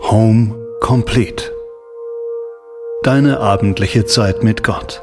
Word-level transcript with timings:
Home 0.00 0.54
Complete. 0.80 1.50
Deine 3.02 3.40
abendliche 3.40 4.04
Zeit 4.04 4.42
mit 4.42 4.62
Gott. 4.62 5.02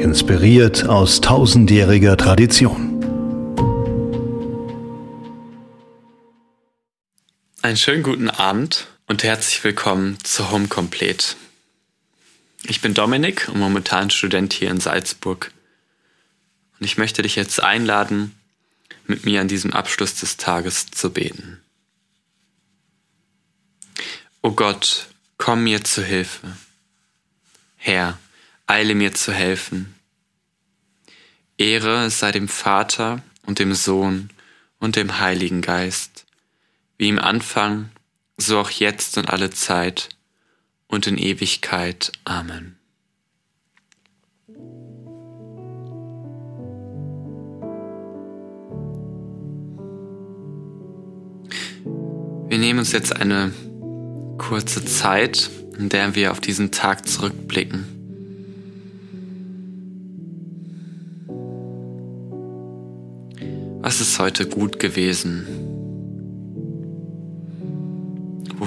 Inspiriert 0.00 0.88
aus 0.88 1.20
tausendjähriger 1.20 2.16
Tradition. 2.16 2.92
Einen 7.62 7.76
schönen 7.76 8.02
guten 8.02 8.30
Abend 8.30 8.86
und 9.08 9.22
herzlich 9.22 9.62
willkommen 9.62 10.18
zu 10.24 10.50
Home 10.50 10.66
Complete. 10.66 11.36
Ich 12.64 12.80
bin 12.80 12.92
Dominik 12.92 13.48
und 13.48 13.60
momentan 13.60 14.10
Student 14.10 14.52
hier 14.52 14.68
in 14.68 14.80
Salzburg. 14.80 15.52
Und 16.78 16.86
ich 16.86 16.98
möchte 16.98 17.22
dich 17.22 17.36
jetzt 17.36 17.62
einladen, 17.62 18.34
mit 19.06 19.24
mir 19.24 19.40
an 19.40 19.46
diesem 19.46 19.72
Abschluss 19.72 20.16
des 20.16 20.38
Tages 20.38 20.90
zu 20.90 21.12
beten. 21.12 21.60
O 24.42 24.50
Gott, 24.50 25.06
komm 25.38 25.62
mir 25.62 25.84
zu 25.84 26.02
Hilfe. 26.02 26.56
Herr, 27.76 28.18
eile 28.66 28.96
mir 28.96 29.14
zu 29.14 29.32
helfen. 29.32 29.94
Ehre 31.56 32.10
sei 32.10 32.32
dem 32.32 32.48
Vater 32.48 33.22
und 33.42 33.60
dem 33.60 33.72
Sohn 33.72 34.30
und 34.80 34.96
dem 34.96 35.20
Heiligen 35.20 35.62
Geist 35.62 36.26
wie 36.98 37.08
im 37.08 37.20
Anfang, 37.20 37.90
so 38.36 38.58
auch 38.58 38.70
jetzt 38.70 39.16
und 39.18 39.30
alle 39.30 39.50
Zeit 39.50 40.10
und 40.88 41.06
in 41.06 41.18
Ewigkeit. 41.18 42.12
Amen. 42.24 42.76
Wir 52.48 52.58
nehmen 52.58 52.78
uns 52.78 52.92
jetzt 52.92 53.14
eine 53.14 53.52
kurze 54.38 54.84
Zeit, 54.84 55.50
in 55.78 55.88
der 55.88 56.14
wir 56.14 56.30
auf 56.30 56.40
diesen 56.40 56.70
Tag 56.70 57.08
zurückblicken. 57.08 57.92
Was 63.80 64.00
ist 64.00 64.18
heute 64.18 64.46
gut 64.48 64.78
gewesen? 64.78 65.65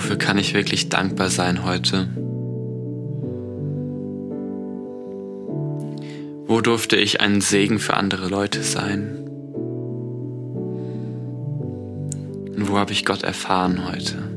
Wofür 0.09 0.17
kann 0.17 0.39
ich 0.39 0.55
wirklich 0.55 0.89
dankbar 0.89 1.29
sein 1.29 1.63
heute? 1.63 2.07
Wo 6.47 6.61
durfte 6.61 6.95
ich 6.95 7.21
ein 7.21 7.41
Segen 7.41 7.77
für 7.77 7.93
andere 7.93 8.27
Leute 8.27 8.63
sein? 8.63 9.19
Und 12.55 12.67
wo 12.67 12.80
habe 12.80 12.91
ich 12.91 13.05
Gott 13.05 13.21
erfahren 13.21 13.87
heute? 13.87 14.28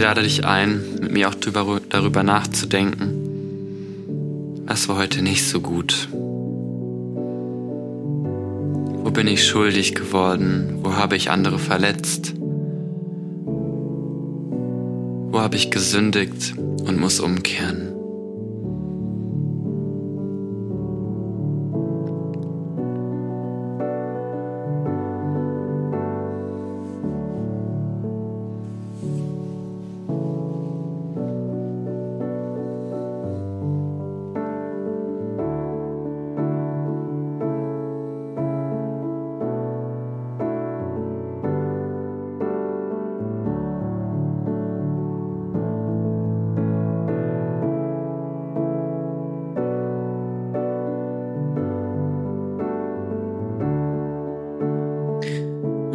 Lade 0.00 0.22
dich 0.22 0.44
ein, 0.46 0.82
mit 1.00 1.12
mir 1.12 1.28
auch 1.28 1.34
darüber, 1.34 1.80
darüber 1.88 2.22
nachzudenken, 2.22 3.20
was 4.66 4.88
war 4.88 4.96
heute 4.96 5.20
nicht 5.22 5.46
so 5.46 5.60
gut. 5.60 6.08
Wo 9.02 9.10
bin 9.10 9.26
ich 9.26 9.46
schuldig 9.46 9.94
geworden? 9.94 10.78
Wo 10.82 10.94
habe 10.94 11.16
ich 11.16 11.30
andere 11.30 11.58
verletzt? 11.58 12.34
Wo 15.32 15.38
habe 15.38 15.56
ich 15.56 15.70
gesündigt 15.70 16.54
und 16.56 16.98
muss 16.98 17.20
umkehren? 17.20 17.89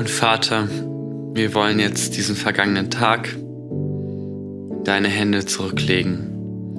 Und 0.06 0.12
Vater, 0.12 0.70
wir 1.34 1.56
wollen 1.56 1.80
jetzt 1.80 2.16
diesen 2.16 2.36
vergangenen 2.36 2.92
Tag 2.92 3.34
in 3.34 4.84
deine 4.84 5.08
Hände 5.08 5.48
zurücklegen, 5.48 6.76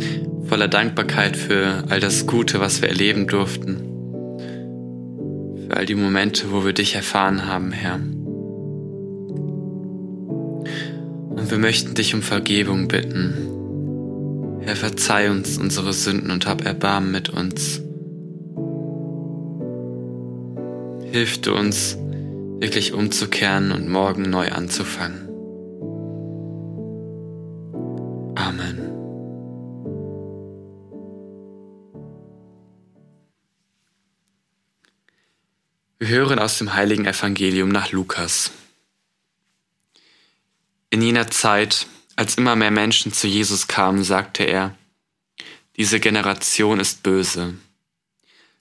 voller 0.48 0.68
Dankbarkeit 0.68 1.36
für 1.36 1.82
all 1.88 1.98
das 1.98 2.28
Gute, 2.28 2.60
was 2.60 2.82
wir 2.82 2.88
erleben 2.88 3.26
durften, 3.26 3.78
für 5.66 5.76
all 5.76 5.86
die 5.86 5.96
Momente, 5.96 6.52
wo 6.52 6.64
wir 6.64 6.72
dich 6.72 6.94
erfahren 6.94 7.48
haben, 7.48 7.72
Herr. 7.72 7.96
Und 11.34 11.50
wir 11.50 11.58
möchten 11.58 11.96
dich 11.96 12.14
um 12.14 12.22
Vergebung 12.22 12.86
bitten. 12.86 14.60
Herr, 14.60 14.76
verzeih 14.76 15.32
uns 15.32 15.58
unsere 15.58 15.92
Sünden 15.92 16.30
und 16.30 16.46
hab 16.46 16.64
Erbarmen 16.64 17.10
mit 17.10 17.28
uns. 17.28 17.82
Hilf 21.10 21.40
du 21.40 21.56
uns, 21.56 21.98
wirklich 22.60 22.92
umzukehren 22.92 23.72
und 23.72 23.88
morgen 23.88 24.22
neu 24.22 24.50
anzufangen. 24.50 25.28
Amen. 28.36 28.78
Wir 35.98 36.08
hören 36.08 36.38
aus 36.38 36.58
dem 36.58 36.74
heiligen 36.74 37.06
Evangelium 37.06 37.68
nach 37.68 37.92
Lukas. 37.92 38.52
In 40.90 41.02
jener 41.02 41.28
Zeit, 41.28 41.86
als 42.16 42.36
immer 42.36 42.56
mehr 42.56 42.70
Menschen 42.70 43.12
zu 43.12 43.26
Jesus 43.26 43.68
kamen, 43.68 44.02
sagte 44.02 44.44
er, 44.44 44.76
diese 45.76 46.00
Generation 46.00 46.80
ist 46.80 47.02
böse. 47.02 47.54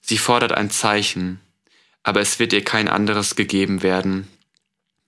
Sie 0.02 0.18
fordert 0.18 0.52
ein 0.52 0.70
Zeichen, 0.70 1.40
aber 2.06 2.20
es 2.20 2.38
wird 2.38 2.52
ihr 2.52 2.62
kein 2.62 2.86
anderes 2.86 3.34
gegeben 3.34 3.82
werden 3.82 4.28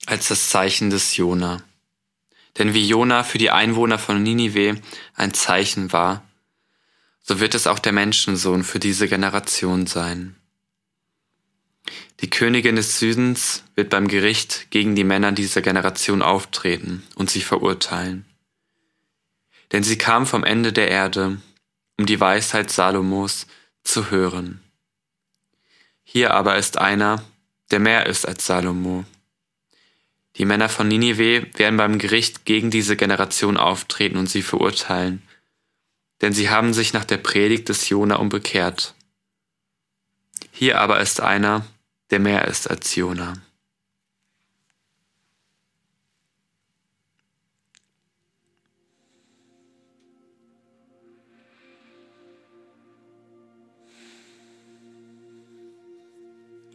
als 0.07 0.29
das 0.29 0.49
Zeichen 0.49 0.91
des 0.91 1.17
Jona. 1.17 1.63
Denn 2.59 2.75
wie 2.75 2.89
Jona 2.89 3.23
für 3.23 3.39
die 3.39 3.53
Einwohner 3.53 4.01
von 4.01 4.21
Ninive 4.21 4.81
ein 5.15 5.33
Zeichen 5.33 5.93
war, 5.93 6.25
so 7.23 7.39
wird 7.39 7.55
es 7.55 7.69
auch 7.69 7.79
der 7.79 7.93
Menschensohn 7.93 8.65
für 8.65 8.81
diese 8.81 9.07
Generation 9.07 9.87
sein. 9.87 10.35
Die 12.19 12.31
Königin 12.31 12.75
des 12.75 12.99
Südens 12.99 13.63
wird 13.77 13.91
beim 13.91 14.09
Gericht 14.09 14.73
gegen 14.73 14.97
die 14.97 15.05
Männer 15.05 15.31
dieser 15.31 15.63
Generation 15.63 16.21
auftreten 16.21 17.05
und 17.15 17.31
sie 17.31 17.43
verurteilen. 17.43 18.25
Denn 19.71 19.85
sie 19.85 19.99
kam 19.99 20.27
vom 20.27 20.43
Ende 20.43 20.73
der 20.73 20.89
Erde, 20.89 21.41
um 21.97 22.07
die 22.07 22.19
Weisheit 22.19 22.73
Salomos 22.73 23.47
zu 23.85 24.11
hören. 24.11 24.65
Hier 26.11 26.33
aber 26.33 26.57
ist 26.57 26.79
einer, 26.79 27.23
der 27.71 27.81
mehr 27.81 28.07
ist 28.07 28.27
als 28.27 28.47
Salomo. 28.47 29.05
Die 30.37 30.47
Männer 30.47 30.71
von 30.71 30.89
Ninive 30.89 31.47
werden 31.59 31.77
beim 31.77 31.99
Gericht 31.99 32.47
gegen 32.47 32.71
diese 32.71 32.97
Generation 32.97 33.59
auftreten 33.59 34.17
und 34.17 34.27
sie 34.27 34.41
verurteilen, 34.41 35.23
denn 36.23 36.33
sie 36.33 36.49
haben 36.49 36.73
sich 36.73 36.95
nach 36.95 37.05
der 37.05 37.19
Predigt 37.19 37.69
des 37.69 37.91
Jona 37.91 38.17
umbekehrt. 38.17 38.95
Hier 40.51 40.81
aber 40.81 41.01
ist 41.01 41.21
einer, 41.21 41.67
der 42.09 42.21
mehr 42.21 42.49
ist 42.49 42.71
als 42.71 42.95
Jona. 42.95 43.35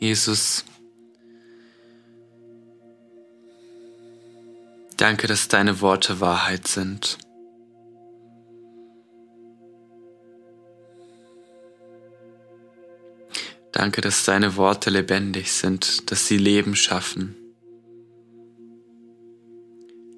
Jesus, 0.03 0.65
danke, 4.97 5.27
dass 5.27 5.47
deine 5.47 5.79
Worte 5.79 6.19
Wahrheit 6.19 6.67
sind. 6.67 7.17
Danke, 13.71 14.01
dass 14.01 14.25
deine 14.25 14.57
Worte 14.57 14.89
lebendig 14.89 15.53
sind, 15.53 16.11
dass 16.11 16.27
sie 16.27 16.37
Leben 16.37 16.75
schaffen, 16.75 17.37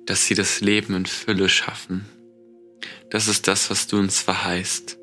dass 0.08 0.26
sie 0.26 0.34
das 0.34 0.62
Leben 0.62 0.96
in 0.96 1.06
Fülle 1.06 1.48
schaffen. 1.48 2.06
Das 3.12 3.28
ist 3.28 3.48
das, 3.48 3.70
was 3.70 3.86
du 3.86 4.00
uns 4.00 4.20
verheißt. 4.20 4.98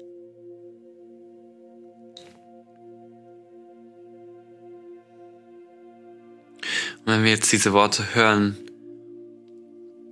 Wenn 7.13 7.25
wir 7.25 7.33
jetzt 7.33 7.53
diese 7.53 7.75
Worte 7.75 8.15
hören, 8.15 8.57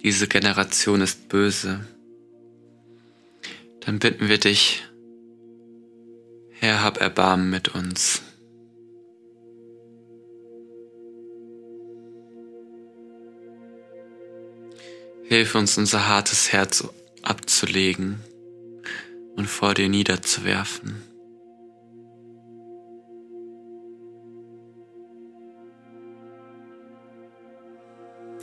diese 0.03 0.29
Generation 0.29 1.01
ist 1.01 1.31
böse, 1.31 1.81
dann 3.81 3.99
bitten 3.99 4.29
wir 4.29 4.39
dich, 4.39 4.85
Herr, 6.51 6.83
hab 6.83 7.01
Erbarmen 7.01 7.49
mit 7.49 7.75
uns. 7.75 8.21
Hilf 15.25 15.55
uns, 15.55 15.79
unser 15.79 16.07
hartes 16.07 16.53
Herz 16.53 16.87
abzulegen 17.23 18.21
und 19.37 19.47
vor 19.47 19.73
dir 19.73 19.89
niederzuwerfen. 19.89 21.10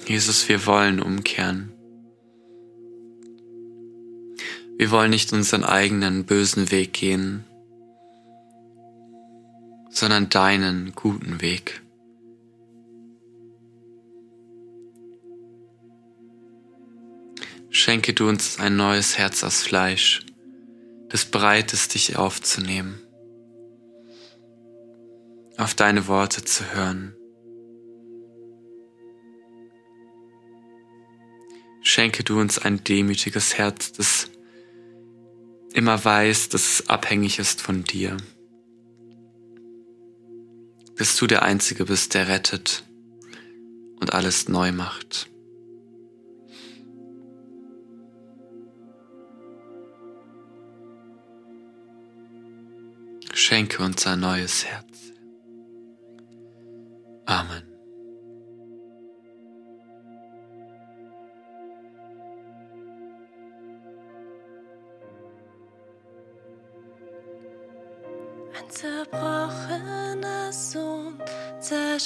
Jesus, 0.07 0.47
wir 0.47 0.65
wollen 0.65 1.01
umkehren. 1.01 1.73
Wir 4.77 4.89
wollen 4.89 5.09
nicht 5.09 5.33
unseren 5.33 5.65
eigenen 5.65 6.23
bösen 6.23 6.71
Weg 6.71 6.93
gehen, 6.93 7.43
sondern 9.89 10.29
deinen 10.29 10.93
guten 10.93 11.41
Weg. 11.41 11.81
Schenke 17.69 18.13
du 18.13 18.29
uns 18.29 18.61
ein 18.61 18.77
neues 18.77 19.17
Herz 19.17 19.43
aus 19.43 19.61
Fleisch, 19.63 20.25
das 21.09 21.25
bereit 21.25 21.73
ist, 21.73 21.95
dich 21.95 22.15
aufzunehmen, 22.15 22.97
auf 25.57 25.73
deine 25.73 26.07
Worte 26.07 26.45
zu 26.45 26.73
hören 26.73 27.16
Schenke 31.87 32.25
du 32.25 32.37
uns 32.37 32.59
ein 32.59 32.83
demütiges 32.83 33.57
Herz, 33.57 33.93
das 33.93 34.29
immer 35.73 36.03
weiß, 36.03 36.49
dass 36.49 36.73
es 36.81 36.89
abhängig 36.89 37.39
ist 37.39 37.61
von 37.61 37.85
dir. 37.85 38.17
Dass 40.97 41.15
du 41.15 41.27
der 41.27 41.43
Einzige 41.43 41.85
bist, 41.85 42.13
der 42.13 42.27
rettet 42.27 42.83
und 44.01 44.13
alles 44.13 44.49
neu 44.49 44.73
macht. 44.73 45.29
Schenke 53.33 53.81
uns 53.81 54.05
ein 54.05 54.19
neues 54.19 54.65
Herz. 54.65 54.86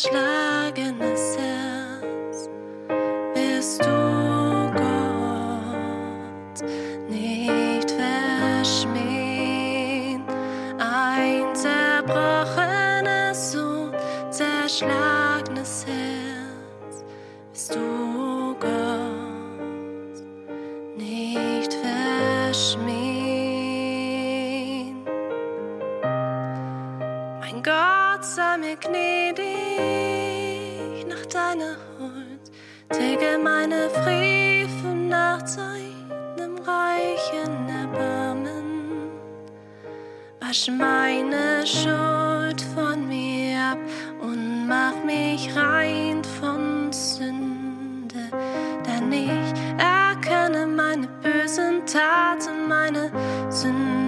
Zerschlagenes 0.01 1.37
Herz. 1.37 2.49
Bist 3.35 3.85
du 3.85 4.71
Gott? 4.73 6.63
Nicht 7.07 7.91
verschmähen. 8.61 10.23
Ein 10.79 11.53
zerbrochenes 11.53 13.55
und 13.55 13.93
zerschlagenes 14.31 15.85
Herz. 15.85 17.05
Bist 17.51 17.75
du 17.75 18.55
Gott? 18.59 20.17
Nicht 20.97 21.75
verschmähen. 21.75 23.21
mir 28.61 28.75
gnädig 28.75 29.90
tilge 33.31 33.43
meine 33.43 33.89
Briefe 33.89 34.87
nach 34.87 35.41
deinem 35.55 36.57
reichen 36.57 37.69
Erbarmen. 37.69 39.11
Wasch 40.39 40.69
meine 40.69 41.65
Schuld 41.65 42.61
von 42.75 43.07
mir 43.07 43.57
ab 43.71 43.77
und 44.21 44.67
mach 44.67 45.03
mich 45.03 45.49
rein 45.55 46.21
von 46.39 46.91
Sünde, 46.91 48.29
denn 48.85 49.11
ich 49.11 49.53
erkenne 49.77 50.65
meine 50.67 51.07
bösen 51.21 51.85
Taten, 51.85 52.67
meine 52.67 53.11
Sünde 53.49 54.00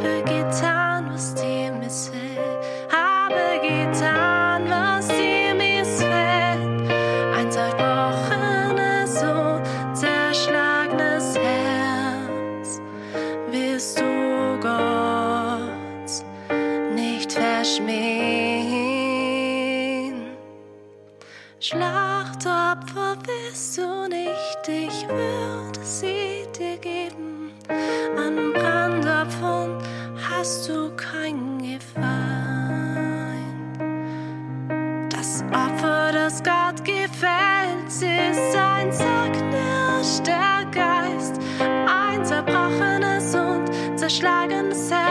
habe 0.00 0.22
getan, 0.24 1.10
was 1.12 1.34
dir 1.34 1.72
missfällt. 1.72 2.64
Habe 2.90 3.60
getan, 3.60 4.68
was 4.68 5.08
dir 5.08 5.54
missfällt. 5.54 6.90
Ein 7.36 7.50
zerbrochenes 7.50 9.22
und 9.22 9.62
zerschlagenes 9.94 11.36
Herz 11.36 12.80
wirst 13.50 14.00
du 14.00 14.58
Gott 14.60 16.24
nicht 16.94 17.32
verschmähen. 17.32 18.70
Schlachtopfer 21.60 23.16
wirst 23.26 23.76
du 23.78 24.08
nicht, 24.08 24.68
ich 24.68 25.06
würde 25.08 25.80
sie 25.82 26.46
dir 26.58 26.78
geben 26.78 27.52
an 28.16 28.49
hast 30.40 30.70
du 30.70 30.90
kein 30.96 31.58
Gefallen. 31.58 32.08
Das 35.10 35.44
Opfer, 35.52 36.12
das 36.12 36.42
Gott 36.42 36.82
gefällt, 36.82 37.86
ist 37.86 38.56
ein 38.56 38.90
zerknirschter 38.90 40.64
Geist, 40.72 41.38
ein 41.60 42.24
zerbrochenes 42.24 43.34
und 43.34 43.98
zerschlagenes 43.98 44.90
Herz 44.90 45.09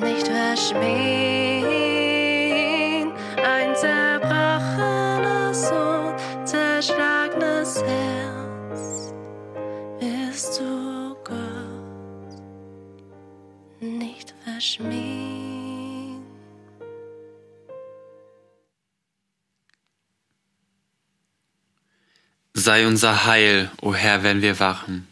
Nicht 0.00 0.26
verschmähen, 0.26 1.62
ein 3.36 3.76
zerbrochenes 3.76 5.70
und 5.70 6.16
zerschlagenes 6.46 7.82
Herz 7.82 9.14
bist 10.00 10.60
du 10.60 11.14
Gott. 11.24 12.42
Nicht 13.80 14.34
verschmähen. 14.44 16.24
Sei 22.52 22.86
unser 22.86 23.26
Heil, 23.26 23.70
o 23.80 23.88
oh 23.88 23.94
Herr, 23.94 24.22
wenn 24.22 24.42
wir 24.42 24.58
wachen, 24.58 25.06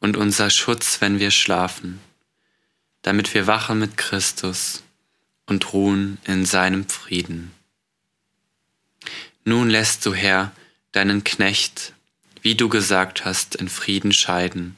und 0.00 0.16
unser 0.16 0.48
Schutz, 0.48 1.00
wenn 1.00 1.18
wir 1.18 1.30
schlafen 1.30 2.00
damit 3.08 3.32
wir 3.32 3.46
wachen 3.46 3.78
mit 3.78 3.96
Christus 3.96 4.82
und 5.46 5.72
ruhen 5.72 6.18
in 6.24 6.44
seinem 6.44 6.86
Frieden. 6.90 7.52
Nun 9.46 9.70
lässt 9.70 10.04
du, 10.04 10.12
Herr, 10.12 10.52
deinen 10.92 11.24
Knecht, 11.24 11.94
wie 12.42 12.54
du 12.54 12.68
gesagt 12.68 13.24
hast, 13.24 13.54
in 13.54 13.70
Frieden 13.70 14.12
scheiden. 14.12 14.76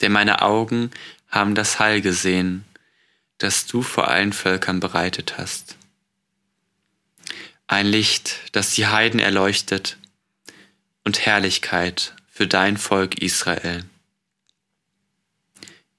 Denn 0.00 0.10
meine 0.10 0.40
Augen 0.40 0.90
haben 1.28 1.54
das 1.54 1.78
Heil 1.78 2.00
gesehen, 2.00 2.64
das 3.36 3.66
du 3.66 3.82
vor 3.82 4.08
allen 4.08 4.32
Völkern 4.32 4.80
bereitet 4.80 5.36
hast. 5.36 5.76
Ein 7.66 7.88
Licht, 7.88 8.36
das 8.52 8.70
die 8.70 8.86
Heiden 8.86 9.20
erleuchtet, 9.20 9.98
und 11.04 11.26
Herrlichkeit 11.26 12.14
für 12.30 12.46
dein 12.46 12.78
Volk 12.78 13.20
Israel. 13.20 13.84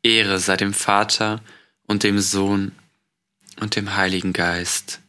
Ehre 0.04 0.40
sei 0.40 0.58
dem 0.58 0.74
Vater 0.74 1.42
und 1.88 2.04
dem 2.04 2.20
Sohn 2.20 2.74
und 3.60 3.76
dem 3.76 3.96
Heiligen 3.96 4.34
Geist, 4.34 5.00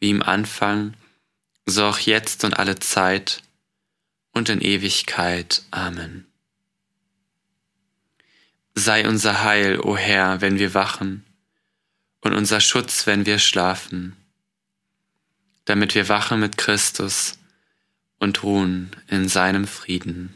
wie 0.00 0.10
im 0.10 0.22
Anfang, 0.22 0.94
so 1.66 1.84
auch 1.84 1.98
jetzt 1.98 2.44
und 2.44 2.54
alle 2.54 2.78
Zeit 2.78 3.42
und 4.32 4.48
in 4.48 4.60
Ewigkeit. 4.60 5.62
Amen. 5.70 6.26
Sei 8.74 9.06
unser 9.06 9.42
Heil, 9.44 9.78
o 9.80 9.96
Herr, 9.96 10.40
wenn 10.40 10.58
wir 10.58 10.74
wachen, 10.74 11.24
und 12.22 12.32
unser 12.32 12.60
Schutz, 12.60 13.06
wenn 13.06 13.26
wir 13.26 13.38
schlafen, 13.38 14.16
damit 15.66 15.94
wir 15.94 16.08
wachen 16.08 16.40
mit 16.40 16.56
Christus 16.56 17.38
und 18.18 18.42
ruhen 18.42 18.90
in 19.08 19.28
seinem 19.28 19.66
Frieden. 19.66 20.34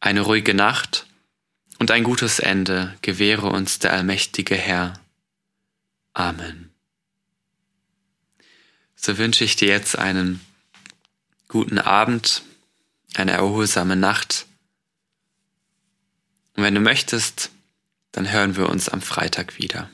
Eine 0.00 0.20
ruhige 0.20 0.54
Nacht 0.54 1.06
und 1.78 1.90
ein 1.90 2.04
gutes 2.04 2.38
Ende 2.38 2.96
gewähre 3.02 3.48
uns 3.48 3.78
der 3.78 3.92
allmächtige 3.92 4.54
Herr. 4.54 5.00
Amen. 6.12 6.70
So 8.96 9.18
wünsche 9.18 9.44
ich 9.44 9.56
dir 9.56 9.68
jetzt 9.68 9.96
einen 9.96 10.40
guten 11.46 11.78
Abend, 11.78 12.42
eine 13.14 13.32
erholsame 13.32 13.96
Nacht. 13.96 14.46
Und 16.56 16.64
wenn 16.64 16.74
du 16.74 16.80
möchtest, 16.80 17.50
dann 18.12 18.30
hören 18.30 18.56
wir 18.56 18.68
uns 18.68 18.88
am 18.88 19.00
Freitag 19.00 19.58
wieder. 19.58 19.88